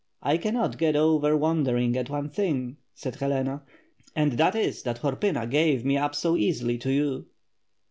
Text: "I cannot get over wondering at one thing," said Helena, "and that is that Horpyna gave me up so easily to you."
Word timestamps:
"I 0.23 0.37
cannot 0.37 0.79
get 0.79 0.95
over 0.95 1.37
wondering 1.37 1.95
at 1.95 2.09
one 2.09 2.27
thing," 2.27 2.77
said 2.95 3.17
Helena, 3.17 3.61
"and 4.15 4.31
that 4.31 4.55
is 4.55 4.81
that 4.81 4.97
Horpyna 5.01 5.45
gave 5.47 5.85
me 5.85 5.95
up 5.95 6.15
so 6.15 6.35
easily 6.35 6.79
to 6.79 6.91
you." 6.91 7.27